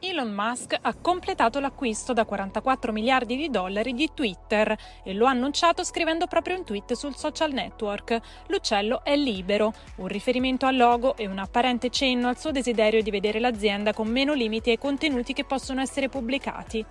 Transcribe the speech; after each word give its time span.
Elon 0.00 0.32
Musk 0.32 0.78
ha 0.80 0.94
completato 0.94 1.58
l'acquisto 1.58 2.12
da 2.12 2.24
44 2.24 2.92
miliardi 2.92 3.34
di 3.34 3.50
dollari 3.50 3.94
di 3.94 4.10
Twitter 4.14 4.76
e 5.02 5.12
lo 5.12 5.26
ha 5.26 5.30
annunciato 5.30 5.82
scrivendo 5.82 6.28
proprio 6.28 6.56
un 6.56 6.64
tweet 6.64 6.92
sul 6.92 7.16
social 7.16 7.52
network. 7.52 8.20
L'uccello 8.46 9.02
è 9.02 9.16
libero, 9.16 9.72
un 9.96 10.06
riferimento 10.06 10.66
al 10.66 10.76
logo 10.76 11.16
e 11.16 11.26
un 11.26 11.38
apparente 11.38 11.90
cenno 11.90 12.28
al 12.28 12.38
suo 12.38 12.52
desiderio 12.52 13.02
di 13.02 13.10
vedere 13.10 13.40
l'azienda 13.40 13.92
con 13.92 14.06
meno 14.06 14.34
limiti 14.34 14.70
ai 14.70 14.78
contenuti 14.78 15.32
che 15.32 15.44
possono 15.44 15.80
essere 15.80 16.08
pubblicati. 16.08 16.86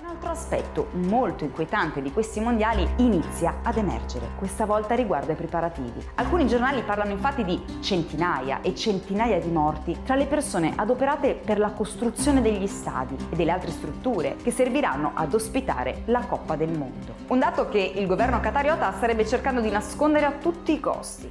Un 0.00 0.06
altro 0.06 0.30
aspetto 0.30 0.88
molto 0.92 1.44
inquietante 1.44 2.00
di 2.00 2.10
questi 2.10 2.40
mondiali 2.40 2.88
inizia 2.96 3.58
ad 3.62 3.76
emergere, 3.76 4.30
questa 4.38 4.64
volta 4.64 4.94
riguardo 4.94 5.32
ai 5.32 5.36
preparativi. 5.36 6.02
Alcuni 6.14 6.46
giornali 6.46 6.80
parlano 6.80 7.10
infatti 7.10 7.44
di 7.44 7.62
centinaia 7.80 8.62
e 8.62 8.74
centinaia 8.74 9.38
di 9.38 9.50
morti 9.50 9.98
tra 10.02 10.14
le 10.14 10.24
persone 10.24 10.72
adoperate 10.74 11.34
per 11.34 11.58
la 11.58 11.72
costruzione 11.72 12.40
degli 12.40 12.66
stadi 12.66 13.14
e 13.28 13.36
delle 13.36 13.50
altre 13.50 13.72
strutture 13.72 14.36
che 14.36 14.50
serviranno 14.50 15.10
ad 15.12 15.34
ospitare 15.34 16.00
la 16.06 16.20
Coppa 16.20 16.56
del 16.56 16.70
Mondo. 16.70 17.16
Un 17.26 17.38
dato 17.38 17.68
che 17.68 17.92
il 17.94 18.06
governo 18.06 18.40
qatariota 18.40 18.90
starebbe 18.92 19.26
cercando 19.26 19.60
di 19.60 19.68
nascondere 19.68 20.24
a 20.24 20.32
tutti 20.32 20.72
i 20.72 20.80
costi. 20.80 21.30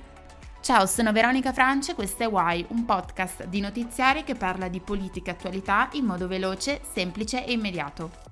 Ciao, 0.62 0.86
sono 0.86 1.12
Veronica 1.12 1.54
France 1.54 1.94
e 1.94 1.96
questo 1.96 2.22
è 2.22 2.28
Why, 2.28 2.64
un 2.70 2.86
podcast 2.86 3.46
di 3.46 3.62
notiziari 3.62 4.24
che 4.24 4.36
parla 4.36 4.68
di 4.68 4.80
politica 4.80 5.32
e 5.32 5.34
attualità 5.34 5.90
in 5.94 6.06
modo 6.06 6.28
veloce, 6.28 6.82
semplice 6.84 7.44
e 7.44 7.54
immediato. 7.54 8.29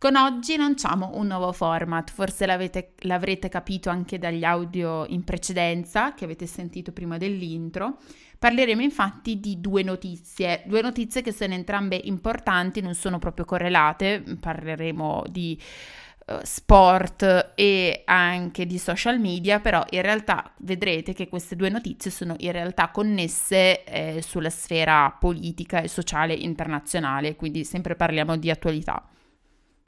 Con 0.00 0.16
oggi 0.16 0.56
lanciamo 0.56 1.10
un 1.16 1.26
nuovo 1.26 1.52
format, 1.52 2.10
forse 2.10 2.46
l'avrete 2.46 3.48
capito 3.50 3.90
anche 3.90 4.18
dagli 4.18 4.44
audio 4.44 5.04
in 5.08 5.24
precedenza 5.24 6.14
che 6.14 6.24
avete 6.24 6.46
sentito 6.46 6.90
prima 6.92 7.18
dell'intro. 7.18 7.98
Parleremo 8.38 8.80
infatti 8.80 9.40
di 9.40 9.60
due 9.60 9.82
notizie, 9.82 10.62
due 10.64 10.80
notizie 10.80 11.20
che 11.20 11.32
sono 11.32 11.52
entrambe 11.52 12.00
importanti, 12.02 12.80
non 12.80 12.94
sono 12.94 13.18
proprio 13.18 13.44
correlate, 13.44 14.24
parleremo 14.40 15.24
di 15.28 15.60
uh, 16.28 16.36
sport 16.44 17.52
e 17.54 18.00
anche 18.06 18.64
di 18.64 18.78
social 18.78 19.20
media, 19.20 19.60
però 19.60 19.84
in 19.90 20.00
realtà 20.00 20.50
vedrete 20.60 21.12
che 21.12 21.28
queste 21.28 21.56
due 21.56 21.68
notizie 21.68 22.10
sono 22.10 22.36
in 22.38 22.52
realtà 22.52 22.88
connesse 22.88 23.84
eh, 23.84 24.22
sulla 24.22 24.48
sfera 24.48 25.14
politica 25.20 25.82
e 25.82 25.88
sociale 25.88 26.32
internazionale, 26.32 27.36
quindi 27.36 27.64
sempre 27.64 27.96
parliamo 27.96 28.38
di 28.38 28.48
attualità. 28.48 29.06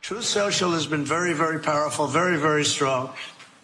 Truth 0.02 0.24
Social 0.24 0.72
has 0.72 0.88
been 0.88 1.04
very, 1.04 1.32
very 1.32 1.60
powerful, 1.60 2.08
very, 2.08 2.36
very 2.36 2.64
strong. 2.64 3.14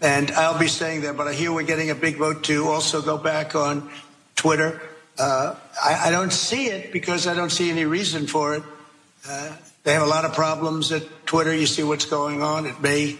And 0.00 0.30
I'll 0.30 0.56
be 0.56 0.68
saying 0.68 1.00
that, 1.00 1.16
but 1.16 1.26
I 1.26 1.34
hear 1.34 1.50
we're 1.50 1.66
getting 1.66 1.90
a 1.90 1.96
big 1.96 2.16
vote 2.16 2.44
to 2.44 2.68
also 2.68 3.02
go 3.02 3.18
back 3.18 3.56
on 3.56 3.90
Twitter. 4.36 4.80
Uh, 5.18 5.56
I, 5.82 6.06
I, 6.06 6.10
don't 6.12 6.32
see 6.32 6.68
it 6.68 6.92
because 6.92 7.26
I 7.26 7.34
don't 7.34 7.50
see 7.50 7.70
any 7.70 7.86
reason 7.86 8.28
for 8.28 8.54
it. 8.54 8.62
Uh, 9.28 9.50
they 9.82 9.92
have 9.92 10.02
a 10.02 10.06
lot 10.06 10.24
of 10.24 10.32
problems 10.32 10.92
at 10.92 11.02
Twitter. 11.26 11.52
You 11.52 11.66
see 11.66 11.82
what's 11.82 12.06
going 12.06 12.40
on. 12.40 12.66
It 12.66 12.80
may 12.80 13.18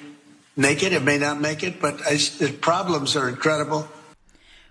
make 0.55 0.85
it, 0.85 0.93
it 0.93 1.03
may 1.03 1.19
not 1.19 1.41
make 1.41 1.65
it, 1.65 1.81
but 1.81 2.01
I, 2.07 2.23
the 2.39 2.57
problems 2.61 3.17
are 3.17 3.29
incredible. 3.29 3.89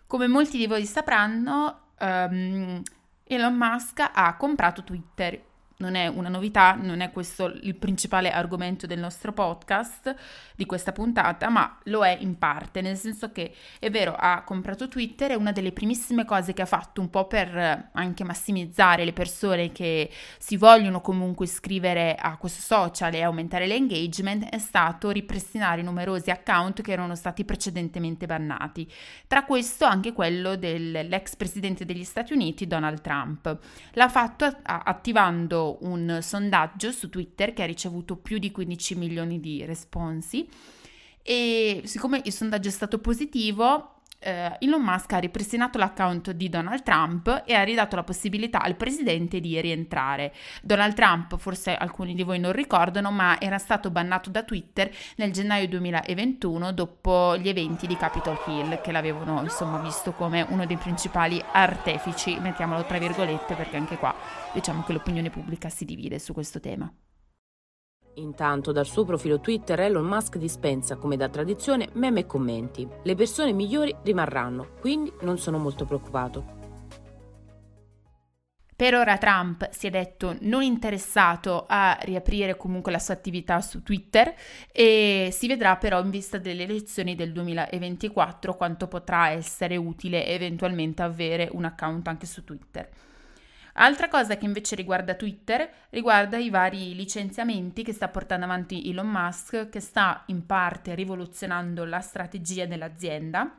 Come 0.07 0.29
molti 0.29 0.57
di 0.57 0.67
voi 0.67 0.85
sapranno, 0.85 1.75
um, 1.99 2.81
Elon 3.25 3.57
Musk 3.57 3.99
ha 3.99 4.37
comprato 4.37 4.85
Twitter 4.85 5.46
non 5.77 5.95
è 5.95 6.07
una 6.07 6.29
novità, 6.29 6.73
non 6.73 7.01
è 7.01 7.11
questo 7.11 7.45
il 7.61 7.75
principale 7.75 8.31
argomento 8.31 8.87
del 8.87 8.99
nostro 8.99 9.31
podcast, 9.31 10.15
di 10.55 10.65
questa 10.65 10.91
puntata, 10.91 11.49
ma 11.49 11.77
lo 11.83 12.03
è 12.03 12.17
in 12.19 12.37
parte, 12.37 12.81
nel 12.81 12.97
senso 12.97 13.31
che 13.31 13.53
è 13.79 13.91
vero, 13.91 14.15
ha 14.17 14.41
comprato 14.41 14.87
Twitter 14.87 15.31
e 15.31 15.35
una 15.35 15.51
delle 15.51 15.71
primissime 15.71 16.25
cose 16.25 16.53
che 16.53 16.63
ha 16.63 16.65
fatto 16.65 16.99
un 16.99 17.09
po' 17.09 17.27
per 17.27 17.89
anche 17.91 18.23
massimizzare 18.23 19.05
le 19.05 19.13
persone 19.13 19.71
che 19.71 20.09
si 20.39 20.57
vogliono 20.57 21.01
comunque 21.01 21.45
iscrivere 21.45 22.15
a 22.15 22.37
questo 22.37 22.61
social 22.61 23.13
e 23.13 23.21
aumentare 23.21 23.67
l'engagement 23.67 24.45
è 24.45 24.57
stato 24.57 25.11
ripristinare 25.11 25.83
numerosi 25.83 26.31
account 26.31 26.81
che 26.81 26.91
erano 26.91 27.13
stati 27.13 27.45
precedentemente 27.45 28.25
bannati. 28.25 28.91
Tra 29.27 29.43
questo 29.45 29.85
anche 29.85 30.13
quello 30.13 30.55
dell'ex 30.55 31.35
presidente 31.35 31.85
degli 31.85 32.03
Stati 32.03 32.33
Uniti 32.33 32.65
Donald 32.65 33.01
Trump. 33.01 33.57
L'ha 33.93 34.09
fatto 34.09 34.45
attivando 34.63 35.66
un 35.81 36.19
sondaggio 36.21 36.91
su 36.91 37.09
Twitter 37.09 37.53
che 37.53 37.63
ha 37.63 37.65
ricevuto 37.65 38.15
più 38.15 38.37
di 38.37 38.51
15 38.51 38.95
milioni 38.95 39.39
di 39.39 39.65
responsi 39.65 40.47
e 41.21 41.81
siccome 41.83 42.21
il 42.23 42.31
sondaggio 42.31 42.69
è 42.69 42.71
stato 42.71 42.99
positivo 42.99 43.96
eh, 44.19 44.55
Elon 44.59 44.81
Musk 44.81 45.13
ha 45.13 45.19
ripristinato 45.19 45.77
l'account 45.77 46.31
di 46.31 46.49
Donald 46.49 46.83
Trump 46.83 47.43
e 47.45 47.53
ha 47.53 47.63
ridato 47.63 47.95
la 47.95 48.03
possibilità 48.03 48.61
al 48.61 48.75
presidente 48.75 49.39
di 49.39 49.59
rientrare. 49.61 50.33
Donald 50.61 50.93
Trump, 50.93 51.37
forse 51.37 51.75
alcuni 51.75 52.13
di 52.15 52.23
voi 52.23 52.39
non 52.39 52.51
ricordano, 52.51 53.11
ma 53.11 53.39
era 53.39 53.57
stato 53.57 53.89
bannato 53.91 54.29
da 54.29 54.43
Twitter 54.43 54.89
nel 55.17 55.31
gennaio 55.31 55.67
2021 55.67 56.73
dopo 56.73 57.37
gli 57.37 57.49
eventi 57.49 57.87
di 57.87 57.95
Capitol 57.95 58.39
Hill, 58.47 58.81
che 58.81 58.91
l'avevano 58.91 59.41
insomma 59.41 59.79
visto 59.79 60.11
come 60.13 60.45
uno 60.49 60.65
dei 60.65 60.77
principali 60.77 61.43
artefici, 61.51 62.39
mettiamolo 62.39 62.85
tra 62.85 62.97
virgolette, 62.97 63.55
perché 63.55 63.77
anche 63.77 63.97
qua 63.97 64.15
diciamo 64.53 64.83
che 64.83 64.93
l'opinione 64.93 65.29
pubblica 65.29 65.69
si 65.69 65.85
divide 65.85 66.19
su 66.19 66.33
questo 66.33 66.59
tema. 66.59 66.91
Intanto 68.17 68.71
dal 68.71 68.87
suo 68.87 69.05
profilo 69.05 69.39
Twitter 69.39 69.79
Elon 69.79 70.05
Musk 70.05 70.37
dispensa, 70.37 70.95
come 70.95 71.17
da 71.17 71.29
tradizione, 71.29 71.89
meme 71.93 72.21
e 72.21 72.25
commenti. 72.25 72.87
Le 73.03 73.15
persone 73.15 73.53
migliori 73.53 73.95
rimarranno, 74.03 74.69
quindi 74.79 75.13
non 75.21 75.37
sono 75.37 75.59
molto 75.59 75.85
preoccupato. 75.85 76.55
Per 78.75 78.93
ora 78.93 79.17
Trump 79.17 79.69
si 79.71 79.87
è 79.87 79.89
detto 79.89 80.35
non 80.41 80.61
interessato 80.61 81.65
a 81.67 81.97
riaprire 82.01 82.57
comunque 82.57 82.91
la 82.91 82.99
sua 82.99 83.15
attività 83.15 83.59
su 83.59 83.81
Twitter 83.81 84.35
e 84.71 85.29
si 85.31 85.47
vedrà 85.47 85.77
però 85.77 85.99
in 85.99 86.11
vista 86.11 86.37
delle 86.37 86.61
elezioni 86.61 87.15
del 87.15 87.31
2024 87.31 88.55
quanto 88.55 88.87
potrà 88.87 89.29
essere 89.29 89.77
utile 89.77 90.27
eventualmente 90.27 91.01
avere 91.01 91.49
un 91.53 91.65
account 91.65 92.07
anche 92.07 92.27
su 92.27 92.43
Twitter. 92.43 92.87
Altra 93.79 94.07
cosa 94.07 94.37
che 94.37 94.45
invece 94.45 94.75
riguarda 94.75 95.13
Twitter 95.13 95.69
riguarda 95.91 96.37
i 96.37 96.49
vari 96.49 96.95
licenziamenti 96.95 97.83
che 97.83 97.93
sta 97.93 98.07
portando 98.07 98.45
avanti 98.45 98.89
Elon 98.89 99.07
Musk, 99.07 99.69
che 99.69 99.79
sta 99.79 100.23
in 100.27 100.47
parte 100.47 100.95
rivoluzionando 100.95 101.85
la 101.85 101.99
strategia 101.99 102.65
dell'azienda 102.65 103.55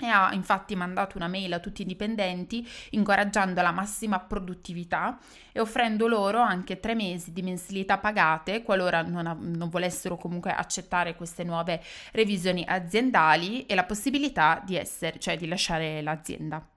e 0.00 0.06
ha 0.06 0.34
infatti 0.34 0.74
mandato 0.74 1.16
una 1.16 1.28
mail 1.28 1.52
a 1.52 1.60
tutti 1.60 1.82
i 1.82 1.86
dipendenti 1.86 2.68
incoraggiando 2.90 3.62
la 3.62 3.70
massima 3.70 4.18
produttività 4.18 5.20
e 5.52 5.60
offrendo 5.60 6.08
loro 6.08 6.40
anche 6.40 6.80
tre 6.80 6.96
mesi 6.96 7.32
di 7.32 7.42
mensilità 7.42 7.98
pagate 7.98 8.64
qualora 8.64 9.02
non, 9.02 9.28
a, 9.28 9.36
non, 9.38 9.68
volessero 9.68 10.16
comunque 10.16 10.52
accettare 10.52 11.14
queste 11.14 11.44
nuove 11.44 11.80
revisioni 12.10 12.64
aziendali 12.66 13.66
e 13.66 13.76
la 13.76 13.84
possibilità 13.84 14.60
di 14.64 14.74
essere, 14.74 15.20
cioè 15.20 15.36
di 15.36 15.46
lasciare 15.46 16.02
l'azienda. 16.02 16.73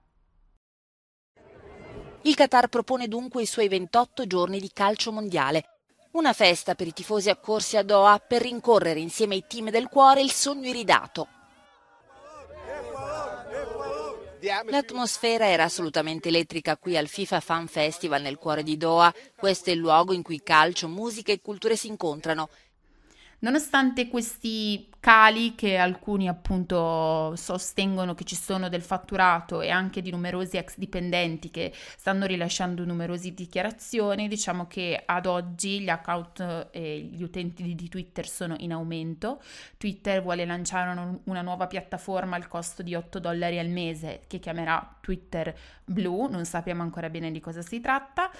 Il 2.22 2.34
Qatar 2.34 2.68
propone 2.68 3.06
dunque 3.06 3.42
i 3.42 3.46
suoi 3.46 3.68
28 3.68 4.26
giorni 4.26 4.58
di 4.58 4.70
calcio 4.72 5.12
mondiale. 5.12 5.78
Una 6.12 6.32
festa 6.32 6.74
per 6.74 6.86
i 6.88 6.92
tifosi 6.92 7.30
accorsi 7.30 7.76
a 7.76 7.82
Doha 7.82 8.18
per 8.18 8.42
rincorrere 8.42 8.98
insieme 8.98 9.34
ai 9.34 9.44
team 9.46 9.70
del 9.70 9.88
cuore 9.88 10.20
il 10.20 10.32
sogno 10.32 10.66
iridato. 10.66 11.28
L'atmosfera 14.66 15.48
era 15.48 15.64
assolutamente 15.64 16.28
elettrica 16.28 16.76
qui 16.76 16.96
al 16.96 17.08
FIFA 17.08 17.40
Fan 17.40 17.66
Festival 17.66 18.22
nel 18.22 18.36
cuore 18.36 18.62
di 18.62 18.76
Doha. 18.76 19.12
Questo 19.36 19.70
è 19.70 19.72
il 19.72 19.78
luogo 19.78 20.12
in 20.12 20.22
cui 20.22 20.42
calcio, 20.42 20.88
musica 20.88 21.32
e 21.32 21.40
culture 21.40 21.76
si 21.76 21.88
incontrano. 21.88 22.48
Nonostante 23.40 24.08
questi 24.08 24.88
cali 25.00 25.54
che 25.54 25.76
alcuni 25.76 26.28
appunto 26.28 27.34
sostengono 27.36 28.14
che 28.14 28.24
ci 28.24 28.34
sono 28.34 28.68
del 28.68 28.82
fatturato 28.82 29.60
e 29.60 29.70
anche 29.70 30.02
di 30.02 30.10
numerosi 30.10 30.56
ex 30.56 30.76
dipendenti 30.76 31.50
che 31.50 31.72
stanno 31.96 32.26
rilasciando 32.26 32.84
numerose 32.84 33.32
dichiarazioni, 33.32 34.26
diciamo 34.26 34.66
che 34.66 35.00
ad 35.04 35.26
oggi 35.26 35.80
gli 35.80 35.88
account 35.88 36.68
e 36.72 36.98
gli 36.98 37.22
utenti 37.22 37.74
di 37.74 37.88
Twitter 37.88 38.26
sono 38.26 38.56
in 38.58 38.72
aumento. 38.72 39.40
Twitter 39.76 40.20
vuole 40.20 40.44
lanciare 40.44 41.18
una 41.24 41.42
nuova 41.42 41.68
piattaforma 41.68 42.34
al 42.34 42.48
costo 42.48 42.82
di 42.82 42.94
8 42.94 43.20
dollari 43.20 43.58
al 43.58 43.68
mese 43.68 44.22
che 44.26 44.40
chiamerà 44.40 44.96
Twitter 45.00 45.56
Blue, 45.84 46.28
non 46.28 46.44
sappiamo 46.44 46.82
ancora 46.82 47.08
bene 47.08 47.30
di 47.30 47.40
cosa 47.40 47.62
si 47.62 47.80
tratta 47.80 48.30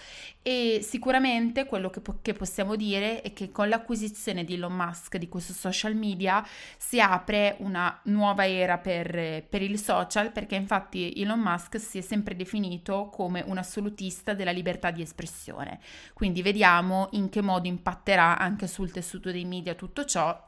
e 0.43 0.81
sicuramente 0.83 1.65
quello 1.65 1.89
che, 1.89 2.01
po- 2.01 2.19
che 2.21 2.35
possiamo 2.35 2.77
dire 2.77 3.23
è 3.23 3.33
che 3.33 3.51
con 3.51 3.69
l'acquisizione 3.69 4.45
di 4.45 4.55
Elon 4.55 4.75
Musk 4.75 4.88
di 5.19 5.29
questo 5.29 5.53
social 5.53 5.95
media 5.95 6.45
si 6.77 7.01
apre 7.01 7.57
una 7.61 8.01
nuova 8.05 8.47
era 8.47 8.79
per, 8.79 9.45
per 9.49 9.63
il 9.63 9.79
social 9.79 10.33
perché 10.33 10.55
infatti 10.55 11.13
Elon 11.17 11.41
Musk 11.41 11.79
si 11.79 11.99
è 11.99 12.01
sempre 12.01 12.35
definito 12.37 13.09
come 13.11 13.43
un 13.47 13.59
assolutista 13.59 14.35
della 14.35 14.51
libertà 14.51 14.91
di 14.91 15.03
espressione. 15.03 15.81
Quindi 16.15 16.43
vediamo 16.43 17.09
in 17.13 17.29
che 17.29 17.43
modo 17.43 17.69
impatterà 17.69 18.39
anche 18.39 18.67
sul 18.67 18.91
tessuto 18.91 19.31
dei 19.31 19.45
media 19.45 19.75
tutto 19.75 20.05
ciò 20.05 20.48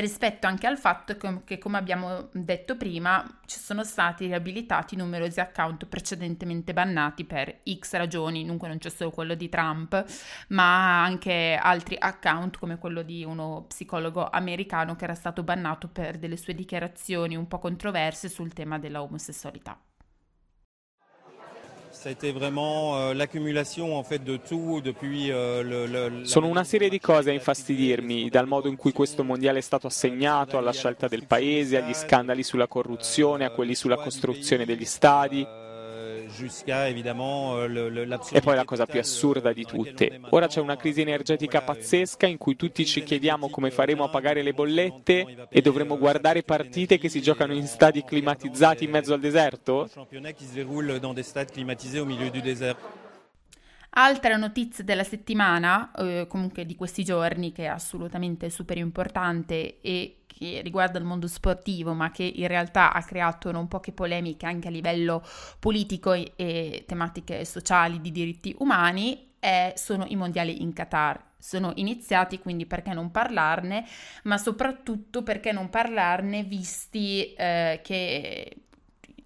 rispetto 0.00 0.46
anche 0.46 0.66
al 0.66 0.78
fatto 0.78 1.16
che, 1.44 1.58
come 1.58 1.76
abbiamo 1.76 2.28
detto 2.32 2.76
prima, 2.76 3.24
ci 3.46 3.58
sono 3.58 3.84
stati 3.84 4.26
riabilitati 4.26 4.96
numerosi 4.96 5.40
account 5.40 5.86
precedentemente 5.86 6.72
bannati 6.72 7.24
per 7.24 7.60
X 7.70 7.94
ragioni, 7.94 8.44
dunque 8.46 8.68
non 8.68 8.78
c'è 8.78 8.88
solo 8.88 9.10
quello 9.10 9.34
di 9.34 9.48
Trump, 9.48 10.04
ma 10.48 11.02
anche 11.02 11.58
altri 11.60 11.96
account 11.98 12.58
come 12.58 12.78
quello 12.78 13.02
di 13.02 13.24
uno 13.24 13.64
psicologo 13.68 14.28
americano 14.30 14.96
che 14.96 15.04
era 15.04 15.14
stato 15.14 15.42
bannato 15.42 15.88
per 15.88 16.18
delle 16.18 16.36
sue 16.36 16.54
dichiarazioni 16.54 17.36
un 17.36 17.46
po' 17.46 17.58
controverse 17.58 18.28
sul 18.28 18.52
tema 18.52 18.78
della 18.78 19.02
omosessualità. 19.02 19.78
Sono 26.24 26.48
una 26.48 26.64
serie 26.64 26.88
di 26.88 26.98
cose 26.98 27.30
a 27.30 27.32
infastidirmi, 27.32 28.28
dal 28.28 28.48
modo 28.48 28.66
in 28.66 28.76
cui 28.76 28.90
questo 28.92 29.22
mondiale 29.22 29.58
è 29.58 29.62
stato 29.62 29.86
assegnato, 29.86 30.58
alla 30.58 30.72
scelta 30.72 31.06
del 31.06 31.26
paese, 31.26 31.80
agli 31.80 31.94
scandali 31.94 32.42
sulla 32.42 32.66
corruzione, 32.66 33.44
a 33.44 33.50
quelli 33.50 33.76
sulla 33.76 33.96
costruzione 33.96 34.64
degli 34.64 34.84
stadi. 34.84 35.61
Euh, 37.58 38.18
e 38.30 38.40
poi 38.40 38.56
la 38.56 38.64
cosa 38.64 38.86
più 38.86 39.00
assurda 39.00 39.52
di 39.52 39.64
tutte. 39.64 40.20
Ora 40.30 40.46
c'è 40.46 40.60
una 40.60 40.76
crisi 40.76 41.00
energetica 41.00 41.62
pazzesca 41.62 42.26
in 42.26 42.38
cui 42.38 42.56
tutti 42.56 42.84
ci 42.86 43.02
chiediamo 43.02 43.48
come 43.48 43.70
faremo 43.70 44.04
a 44.04 44.08
pagare 44.08 44.42
le 44.42 44.52
bollette 44.52 45.46
e 45.48 45.60
dovremo 45.60 45.98
guardare 45.98 46.42
partite 46.42 46.98
che 46.98 47.08
si 47.08 47.20
giocano 47.20 47.52
in 47.52 47.66
stadi 47.66 48.04
climatizzati 48.04 48.84
in 48.84 48.90
mezzo 48.90 49.14
al 49.14 49.20
deserto? 49.20 49.88
Altra 53.94 54.36
notizia 54.36 54.82
della 54.82 55.04
settimana, 55.04 55.90
eh, 55.92 56.26
comunque 56.26 56.64
di 56.64 56.76
questi 56.76 57.04
giorni, 57.04 57.52
che 57.52 57.64
è 57.64 57.66
assolutamente 57.66 58.48
super 58.48 58.78
importante 58.78 59.80
e 59.82 60.22
che 60.26 60.62
riguarda 60.62 60.98
il 60.98 61.04
mondo 61.04 61.26
sportivo, 61.26 61.92
ma 61.92 62.10
che 62.10 62.22
in 62.22 62.46
realtà 62.46 62.94
ha 62.94 63.02
creato 63.02 63.52
non 63.52 63.68
poche 63.68 63.92
polemiche 63.92 64.46
anche 64.46 64.68
a 64.68 64.70
livello 64.70 65.22
politico 65.58 66.14
e, 66.14 66.32
e 66.36 66.84
tematiche 66.86 67.44
sociali 67.44 68.00
di 68.00 68.10
diritti 68.10 68.54
umani, 68.60 69.32
è, 69.38 69.74
sono 69.76 70.06
i 70.08 70.16
mondiali 70.16 70.62
in 70.62 70.72
Qatar. 70.72 71.22
Sono 71.38 71.72
iniziati, 71.74 72.38
quindi 72.38 72.64
perché 72.64 72.94
non 72.94 73.10
parlarne, 73.10 73.84
ma 74.22 74.38
soprattutto 74.38 75.22
perché 75.22 75.52
non 75.52 75.68
parlarne 75.68 76.44
visti 76.44 77.34
eh, 77.34 77.80
che 77.82 78.56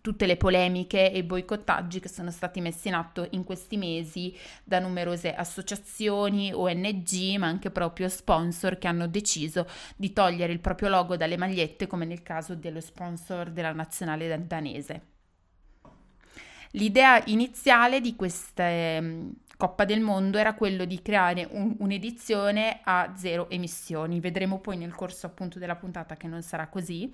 tutte 0.07 0.27
le 0.27 0.37
polemiche 0.37 1.11
e 1.11 1.19
i 1.19 1.23
boicottaggi 1.25 1.99
che 1.99 2.09
sono 2.09 2.31
stati 2.31 2.61
messi 2.61 2.87
in 2.87 2.95
atto 2.95 3.27
in 3.31 3.43
questi 3.43 3.77
mesi 3.77 4.33
da 4.63 4.79
numerose 4.79 5.35
associazioni, 5.35 6.53
ONG, 6.55 7.37
ma 7.39 7.49
anche 7.49 7.73
proprio 7.73 8.09
sponsor 8.09 8.79
che 8.79 8.87
hanno 8.87 9.09
deciso 9.09 9.67
di 9.97 10.13
togliere 10.13 10.53
il 10.53 10.61
proprio 10.61 10.91
logo 10.91 11.17
dalle 11.17 11.37
magliette, 11.37 11.89
come 11.89 12.05
nel 12.05 12.23
caso 12.23 12.55
dello 12.55 12.81
sponsor 12.81 13.51
della 13.51 13.73
nazionale 13.73 14.47
danese. 14.47 15.03
L'idea 16.71 17.21
iniziale 17.27 18.01
di 18.01 18.15
questa 18.15 19.01
mm, 19.01 19.31
Coppa 19.57 19.85
del 19.85 20.01
Mondo 20.01 20.39
era 20.39 20.55
quello 20.55 20.85
di 20.85 21.01
creare 21.01 21.49
un, 21.51 21.77
un'edizione 21.79 22.81
a 22.85 23.15
zero 23.17 23.49
emissioni. 23.51 24.21
Vedremo 24.21 24.61
poi 24.61 24.77
nel 24.77 24.95
corso 24.95 25.27
appunto 25.27 25.59
della 25.59 25.77
puntata 25.77 26.17
che 26.17 26.27
non 26.27 26.43
sarà 26.43 26.69
così 26.69 27.13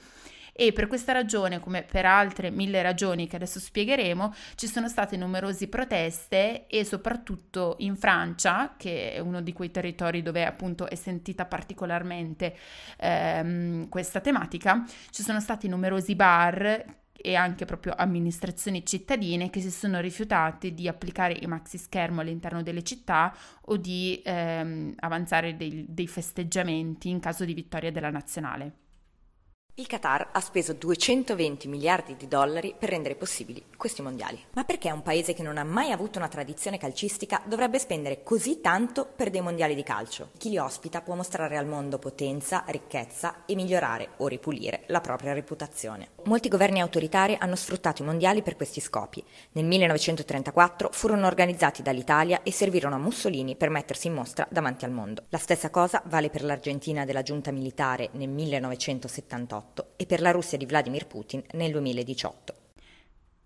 e 0.54 0.72
per 0.72 0.86
questa 0.86 1.12
ragione, 1.12 1.60
come 1.60 1.82
per 1.82 2.04
altre 2.04 2.50
mille 2.50 2.82
ragioni 2.82 3.26
che 3.26 3.36
adesso 3.36 3.58
spiegheremo, 3.58 4.34
ci 4.54 4.66
sono 4.66 4.86
state 4.88 5.16
numerose 5.16 5.66
proteste 5.68 6.66
e 6.66 6.84
soprattutto 6.84 7.76
in 7.78 7.96
Francia, 7.96 8.74
che 8.76 9.14
è 9.14 9.18
uno 9.18 9.40
di 9.40 9.54
quei 9.54 9.70
territori 9.70 10.20
dove 10.20 10.44
appunto 10.44 10.88
è 10.88 10.94
sentita 10.94 11.46
particolarmente 11.46 12.54
ehm, 12.98 13.88
questa 13.88 14.20
tematica, 14.20 14.84
ci 15.10 15.22
sono 15.22 15.40
stati 15.40 15.68
numerosi 15.68 16.14
bar 16.14 17.00
e 17.22 17.36
anche 17.36 17.64
proprio 17.64 17.94
amministrazioni 17.96 18.84
cittadine 18.84 19.48
che 19.48 19.60
si 19.60 19.70
sono 19.70 20.00
rifiutate 20.00 20.74
di 20.74 20.88
applicare 20.88 21.38
i 21.40 21.46
maxi 21.46 21.78
schermo 21.78 22.20
all'interno 22.20 22.62
delle 22.62 22.82
città 22.82 23.34
o 23.66 23.76
di 23.76 24.20
ehm, 24.24 24.94
avanzare 24.98 25.56
dei, 25.56 25.86
dei 25.88 26.08
festeggiamenti 26.08 27.08
in 27.08 27.20
caso 27.20 27.44
di 27.44 27.54
vittoria 27.54 27.92
della 27.92 28.10
nazionale. 28.10 28.81
Il 29.76 29.86
Qatar 29.86 30.28
ha 30.32 30.40
speso 30.40 30.74
220 30.74 31.66
miliardi 31.66 32.14
di 32.14 32.28
dollari 32.28 32.74
per 32.78 32.90
rendere 32.90 33.14
possibili 33.14 33.64
questi 33.78 34.02
mondiali. 34.02 34.38
Ma 34.52 34.64
perché 34.64 34.90
un 34.90 35.00
paese 35.00 35.32
che 35.32 35.42
non 35.42 35.56
ha 35.56 35.64
mai 35.64 35.92
avuto 35.92 36.18
una 36.18 36.28
tradizione 36.28 36.76
calcistica 36.76 37.40
dovrebbe 37.46 37.78
spendere 37.78 38.22
così 38.22 38.60
tanto 38.60 39.06
per 39.06 39.30
dei 39.30 39.40
mondiali 39.40 39.74
di 39.74 39.82
calcio? 39.82 40.28
Chi 40.36 40.50
li 40.50 40.58
ospita 40.58 41.00
può 41.00 41.14
mostrare 41.14 41.56
al 41.56 41.64
mondo 41.64 41.98
potenza, 41.98 42.64
ricchezza 42.66 43.46
e 43.46 43.54
migliorare 43.54 44.10
o 44.18 44.26
ripulire 44.26 44.82
la 44.88 45.00
propria 45.00 45.32
reputazione. 45.32 46.10
Molti 46.24 46.50
governi 46.50 46.82
autoritari 46.82 47.34
hanno 47.40 47.56
sfruttato 47.56 48.02
i 48.02 48.04
mondiali 48.04 48.42
per 48.42 48.56
questi 48.56 48.82
scopi. 48.82 49.24
Nel 49.52 49.64
1934 49.64 50.90
furono 50.92 51.26
organizzati 51.26 51.80
dall'Italia 51.80 52.42
e 52.42 52.52
servirono 52.52 52.96
a 52.96 52.98
Mussolini 52.98 53.56
per 53.56 53.70
mettersi 53.70 54.08
in 54.08 54.12
mostra 54.12 54.46
davanti 54.50 54.84
al 54.84 54.90
mondo. 54.90 55.22
La 55.30 55.38
stessa 55.38 55.70
cosa 55.70 56.02
vale 56.04 56.28
per 56.28 56.44
l'Argentina 56.44 57.06
della 57.06 57.22
giunta 57.22 57.50
militare 57.50 58.10
nel 58.12 58.28
1978 58.28 59.60
2018 59.62 59.92
e 59.96 60.06
per 60.06 60.20
la 60.20 60.30
Russia 60.30 60.58
di 60.58 60.66
Vladimir 60.66 61.06
Putin 61.06 61.42
nel 61.52 61.70
2018. 61.72 62.61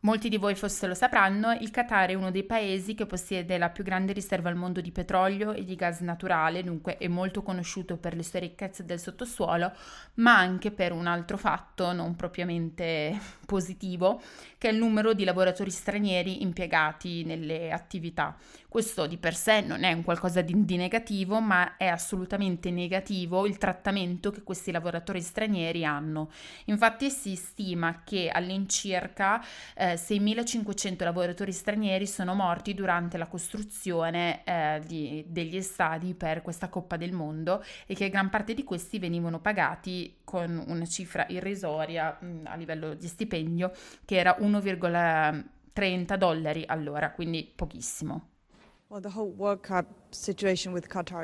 Molti 0.07 0.29
di 0.29 0.37
voi 0.37 0.55
forse 0.55 0.87
lo 0.87 0.95
sapranno, 0.95 1.51
il 1.51 1.73
Qatar 1.73 2.11
è 2.11 2.15
uno 2.15 2.31
dei 2.31 2.45
paesi 2.45 2.95
che 2.95 3.07
possiede 3.07 3.59
la 3.59 3.71
più 3.71 3.83
grande 3.83 4.13
riserva 4.13 4.49
al 4.49 4.55
mondo 4.55 4.81
di 4.81 4.93
petrolio 4.93 5.53
e 5.53 5.65
di 5.65 5.75
gas 5.75 5.99
naturale, 5.99 6.63
dunque 6.63 6.97
è 6.97 7.09
molto 7.09 7.43
conosciuto 7.43 7.97
per 7.97 8.15
le 8.15 8.23
sue 8.23 8.39
ricchezze 8.39 8.85
del 8.85 9.01
sottosuolo, 9.01 9.73
ma 10.15 10.39
anche 10.39 10.71
per 10.71 10.93
un 10.93 11.09
altro 11.09 11.37
fatto 11.37 11.91
non 11.91 12.15
propriamente 12.15 13.19
positivo, 13.47 14.23
che 14.59 14.69
è 14.69 14.73
il 14.73 14.79
numero 14.79 15.13
di 15.13 15.25
lavoratori 15.25 15.71
stranieri 15.71 16.41
impiegati 16.41 17.25
nelle 17.25 17.73
attività. 17.73 18.37
Questo 18.69 19.07
di 19.07 19.17
per 19.17 19.35
sé 19.35 19.63
non 19.63 19.85
è 19.85 19.93
un 19.93 20.03
qualcosa 20.03 20.43
di, 20.43 20.65
di, 20.65 20.77
negativo, 20.77 21.41
ma 21.41 21.77
è 21.79 21.87
assolutamente 21.87 22.71
negativo 22.71 23.47
il 23.47 23.57
trattamento 23.57 24.31
che 24.31 24.43
questi 24.43 24.71
lavoratori 24.71 25.23
stranieri 25.23 25.85
hanno. 25.85 26.31
Infatti 26.67 27.11
si 27.11 27.37
stima 27.37 28.03
che 28.05 28.29
all'incirca 28.29 29.43
eh, 29.75 29.96
6.500 29.97 31.05
lavoratori 31.05 31.53
stranieri 31.53 32.07
sono 32.07 32.35
morti 32.35 32.75
durante 32.75 33.19
la 33.19 33.27
costruzione 33.27 34.45
eh, 34.45 34.81
di, 34.87 35.25
degli 35.27 35.61
stadi 35.63 36.15
per 36.15 36.43
questa 36.43 36.69
Coppa 36.69 36.97
del 36.97 37.13
Mondo 37.13 37.65
e 37.87 37.95
che 37.95 38.09
gran 38.09 38.31
parte 38.31 38.55
di 38.55 38.65
questi 38.65 38.99
venivano 38.99 39.41
pagati 39.41 40.19
con 40.25 40.63
una 40.67 40.87
cifra 40.87 41.27
irrisoria 41.29 42.17
mh, 42.19 42.43
a 42.45 42.55
livello 42.57 42.95
di 42.95 43.07
stipendio 43.07 43.73
che 44.05 44.17
era 44.17 44.37
1,30 44.39 46.17
dollari 46.17 46.65
all'ora, 46.67 47.11
quindi 47.11 47.51
pochissimo. 47.55 48.36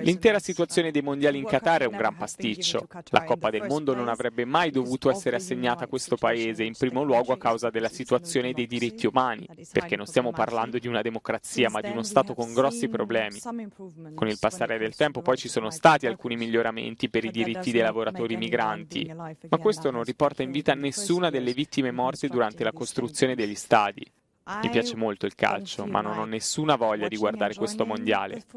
L'intera 0.01 0.41
situazione 0.41 0.91
dei 0.91 1.01
mondiali 1.01 1.39
in 1.39 1.45
Qatar 1.45 1.83
è 1.83 1.87
un 1.87 1.97
gran 1.97 2.17
pasticcio. 2.17 2.89
La 3.11 3.23
Coppa 3.23 3.51
del 3.51 3.67
Mondo 3.69 3.95
non 3.95 4.09
avrebbe 4.09 4.45
mai 4.45 4.73
dovuto 4.73 5.11
essere 5.11 5.37
assegnata 5.37 5.85
a 5.85 5.87
questo 5.87 6.17
paese, 6.17 6.65
in 6.65 6.75
primo 6.77 7.05
luogo 7.05 7.33
a 7.33 7.39
causa 7.39 7.71
della 7.71 7.89
situazione 7.89 8.53
dei 8.53 8.67
diritti 8.67 9.07
umani, 9.07 9.49
perché 9.71 9.95
non 9.95 10.07
stiamo 10.07 10.33
parlando 10.33 10.79
di 10.79 10.89
una 10.89 11.03
democrazia, 11.03 11.71
ma 11.71 11.81
di 11.81 11.91
uno 11.91 12.03
Stato 12.03 12.35
con 12.35 12.53
grossi 12.53 12.89
problemi. 12.89 13.39
Con 13.39 14.29
il 14.29 14.39
passare 14.41 14.77
del 14.79 14.97
tempo 14.97 15.23
poi 15.23 15.37
ci 15.37 15.49
sono 15.49 15.71
stati 15.71 16.07
alcuni 16.07 16.35
miglioramenti 16.37 17.09
per 17.09 17.25
i 17.25 17.31
diritti 17.31 17.71
dei 17.71 17.83
lavoratori 17.83 18.37
migranti, 18.37 19.09
ma 19.15 19.59
questo 19.59 19.93
non 19.93 20.03
riporta 20.03 20.43
in 20.43 20.51
vita 20.51 20.75
nessuna 20.75 21.31
delle 21.31 21.53
vittime 21.53 21.93
morte 21.93 22.27
durante 22.27 22.65
la 22.65 22.73
costruzione 22.73 23.37
degli 23.37 23.55
stadi. 23.55 24.05
Mi 24.45 24.71
piace 24.71 24.97
molto 24.97 25.27
il 25.27 25.35
calcio, 25.35 25.87
ma 25.87 26.01
non 26.01 26.19
ho 26.19 26.25
nessuna 26.25 26.75
voglia 26.77 27.09
di 27.09 27.17
guardare 27.17 27.55
questo 27.55 27.87
mondiale. 27.87 28.43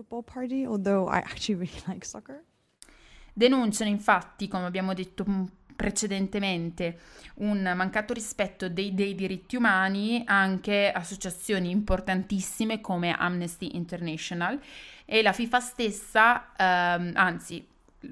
Denunciano 3.33 3.89
infatti, 3.89 4.47
come 4.47 4.65
abbiamo 4.65 4.93
detto 4.93 5.25
precedentemente, 5.75 6.99
un 7.35 7.73
mancato 7.75 8.13
rispetto 8.13 8.69
dei, 8.69 8.93
dei, 8.93 9.13
diritti 9.13 9.57
umani 9.57 10.23
anche 10.25 10.89
associazioni 10.91 11.69
importantissime 11.69 12.79
come 12.79 13.13
Amnesty 13.13 13.75
International 13.75 14.59
e 15.03 15.21
la 15.21 15.33
FIFA 15.33 15.59
stessa, 15.59 16.51
ehm, 16.55 17.11
anzi 17.15 17.67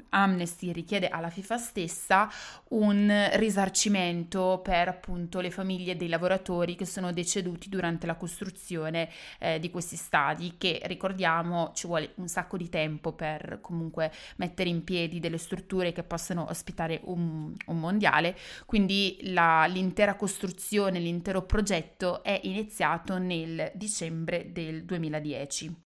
Amnesty 0.09 0.71
richiede 0.71 1.07
alla 1.07 1.29
FIFA 1.29 1.57
stessa 1.57 2.29
un 2.69 3.29
risarcimento 3.33 4.61
per 4.63 4.87
appunto 4.87 5.39
le 5.39 5.51
famiglie 5.51 5.95
dei 5.95 6.07
lavoratori 6.07 6.75
che 6.75 6.85
sono 6.85 7.11
deceduti 7.11 7.69
durante 7.69 8.05
la 8.05 8.15
costruzione 8.15 9.09
eh, 9.39 9.59
di 9.59 9.69
questi 9.69 9.95
stadi 9.95 10.55
che 10.57 10.81
ricordiamo 10.85 11.71
ci 11.73 11.87
vuole 11.87 12.11
un 12.15 12.27
sacco 12.27 12.57
di 12.57 12.69
tempo 12.69 13.13
per 13.13 13.59
comunque 13.61 14.11
mettere 14.37 14.69
in 14.69 14.83
piedi 14.83 15.19
delle 15.19 15.37
strutture 15.37 15.91
che 15.91 16.03
possano 16.03 16.47
ospitare 16.49 17.01
un, 17.03 17.53
un 17.65 17.79
mondiale. 17.79 18.37
Quindi 18.65 19.19
la, 19.23 19.65
l'intera 19.65 20.15
costruzione 20.15 20.99
l'intero 20.99 21.43
progetto 21.43 22.23
è 22.23 22.39
iniziato 22.43 23.17
nel 23.17 23.71
dicembre 23.75 24.51
del 24.51 24.83
2010 24.85 25.91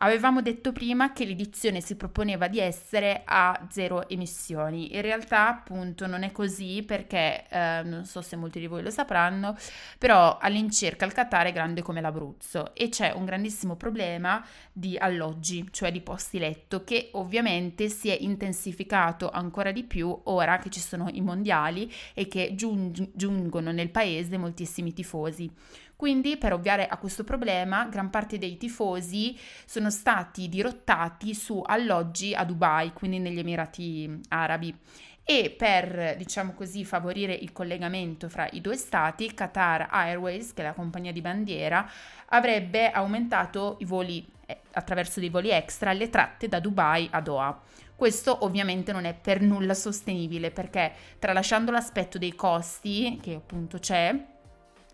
Avevamo 0.00 0.42
detto 0.42 0.72
prima 0.72 1.14
che 1.14 1.24
l'edizione 1.24 1.80
si 1.80 1.96
proponeva 1.96 2.48
di 2.48 2.58
essere 2.58 3.22
a 3.24 3.66
zero 3.70 4.06
emissioni. 4.10 4.94
In 4.94 5.00
realtà, 5.00 5.48
appunto, 5.48 6.06
non 6.06 6.22
è 6.22 6.32
così 6.32 6.82
perché 6.86 7.46
eh, 7.48 7.80
non 7.82 8.04
so 8.04 8.20
se 8.20 8.36
molti 8.36 8.60
di 8.60 8.66
voi 8.66 8.82
lo 8.82 8.90
sapranno, 8.90 9.56
però 9.96 10.36
all'incirca 10.38 11.06
il 11.06 11.14
Qatar 11.14 11.46
è 11.46 11.52
grande 11.52 11.80
come 11.80 12.02
l'Abruzzo 12.02 12.74
e 12.74 12.90
c'è 12.90 13.12
un 13.12 13.24
grandissimo 13.24 13.76
problema 13.76 14.44
di 14.70 14.98
alloggi, 14.98 15.66
cioè 15.70 15.90
di 15.90 16.02
posti 16.02 16.38
letto, 16.38 16.84
che 16.84 17.08
ovviamente 17.12 17.88
si 17.88 18.10
è 18.10 18.18
intensificato 18.20 19.30
ancora 19.30 19.72
di 19.72 19.82
più 19.82 20.14
ora 20.24 20.58
che 20.58 20.68
ci 20.68 20.80
sono 20.80 21.08
i 21.10 21.22
mondiali 21.22 21.90
e 22.12 22.28
che 22.28 22.54
giung- 22.54 23.12
giungono 23.14 23.72
nel 23.72 23.88
paese 23.88 24.36
moltissimi 24.36 24.92
tifosi. 24.92 25.50
Quindi, 25.96 26.36
per 26.36 26.52
ovviare 26.52 26.86
a 26.86 26.98
questo 26.98 27.24
problema, 27.24 27.86
gran 27.86 28.10
parte 28.10 28.36
dei 28.36 28.58
tifosi 28.58 29.36
sono 29.64 29.90
stati 29.90 30.48
dirottati 30.48 31.34
su 31.34 31.62
alloggi 31.64 32.34
a 32.34 32.44
Dubai, 32.44 32.92
quindi 32.92 33.18
negli 33.18 33.38
Emirati 33.38 34.20
Arabi. 34.28 34.78
E 35.24 35.54
per, 35.56 36.14
diciamo 36.16 36.52
così, 36.52 36.84
favorire 36.84 37.32
il 37.32 37.50
collegamento 37.50 38.28
fra 38.28 38.46
i 38.52 38.60
due 38.60 38.76
stati, 38.76 39.32
Qatar 39.32 39.88
Airways, 39.90 40.52
che 40.52 40.62
è 40.62 40.66
la 40.66 40.72
compagnia 40.72 41.12
di 41.12 41.22
bandiera, 41.22 41.90
avrebbe 42.26 42.90
aumentato 42.90 43.76
i 43.80 43.86
voli 43.86 44.24
eh, 44.46 44.60
attraverso 44.72 45.18
dei 45.18 45.30
voli 45.30 45.50
extra 45.50 45.92
le 45.92 46.10
tratte 46.10 46.46
da 46.46 46.60
Dubai 46.60 47.08
a 47.10 47.20
Doha. 47.20 47.60
Questo 47.96 48.44
ovviamente 48.44 48.92
non 48.92 49.06
è 49.06 49.14
per 49.14 49.40
nulla 49.40 49.74
sostenibile 49.74 50.50
perché 50.50 50.92
tralasciando 51.18 51.72
l'aspetto 51.72 52.18
dei 52.18 52.34
costi, 52.34 53.18
che 53.20 53.34
appunto 53.34 53.78
c'è, 53.78 54.34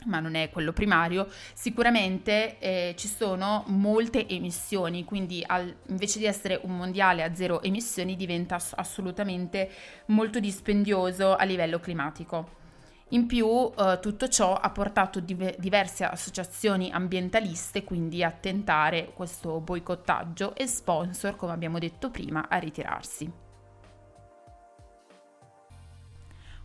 ma 0.06 0.20
non 0.20 0.34
è 0.34 0.50
quello 0.50 0.72
primario, 0.72 1.28
sicuramente 1.54 2.58
eh, 2.58 2.94
ci 2.96 3.08
sono 3.08 3.64
molte 3.68 4.28
emissioni, 4.28 5.04
quindi 5.04 5.42
al, 5.46 5.74
invece 5.88 6.18
di 6.18 6.26
essere 6.26 6.60
un 6.62 6.76
mondiale 6.76 7.22
a 7.22 7.34
zero 7.34 7.62
emissioni 7.62 8.16
diventa 8.16 8.56
ass- 8.56 8.74
assolutamente 8.76 9.70
molto 10.06 10.40
dispendioso 10.40 11.34
a 11.34 11.44
livello 11.44 11.80
climatico. 11.80 12.60
In 13.12 13.26
più 13.26 13.70
eh, 13.76 13.98
tutto 14.00 14.28
ciò 14.28 14.54
ha 14.54 14.70
portato 14.70 15.20
div- 15.20 15.56
diverse 15.58 16.04
associazioni 16.04 16.90
ambientaliste 16.90 17.84
quindi 17.84 18.24
a 18.24 18.30
tentare 18.30 19.12
questo 19.14 19.60
boicottaggio 19.60 20.54
e 20.54 20.66
sponsor, 20.66 21.36
come 21.36 21.52
abbiamo 21.52 21.78
detto 21.78 22.10
prima, 22.10 22.48
a 22.48 22.56
ritirarsi. 22.56 23.51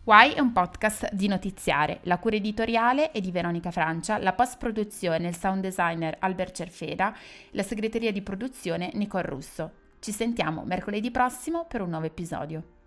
Why 0.08 0.32
è 0.32 0.40
un 0.40 0.52
podcast 0.52 1.12
di 1.12 1.28
notiziare. 1.28 1.98
La 2.04 2.16
cura 2.16 2.36
editoriale 2.36 3.10
è 3.10 3.20
di 3.20 3.30
Veronica 3.30 3.70
Francia, 3.70 4.16
la 4.16 4.32
post-produzione 4.32 5.26
e 5.26 5.28
il 5.28 5.36
sound 5.36 5.60
designer 5.60 6.16
Albert 6.20 6.54
Cerfeda, 6.54 7.14
la 7.50 7.62
segreteria 7.62 8.10
di 8.10 8.22
produzione 8.22 8.90
Nicole 8.94 9.26
Russo. 9.26 9.70
Ci 9.98 10.12
sentiamo 10.12 10.64
mercoledì 10.64 11.10
prossimo 11.10 11.66
per 11.66 11.82
un 11.82 11.90
nuovo 11.90 12.06
episodio. 12.06 12.77